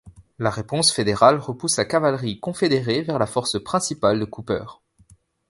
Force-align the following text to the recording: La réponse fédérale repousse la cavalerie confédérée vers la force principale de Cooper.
La 0.39 0.49
réponse 0.49 0.91
fédérale 0.91 1.37
repousse 1.37 1.77
la 1.77 1.85
cavalerie 1.85 2.39
confédérée 2.39 3.03
vers 3.03 3.19
la 3.19 3.27
force 3.27 3.63
principale 3.63 4.19
de 4.19 4.25
Cooper. 4.25 4.65